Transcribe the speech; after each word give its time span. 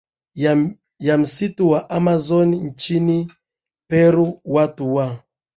ya 0.99 1.17
msitu 1.17 1.69
wa 1.69 1.89
Amazon 1.89 2.49
nchini 2.55 3.33
Peru 3.89 4.41
watu 4.45 4.95
wa 4.95 5.23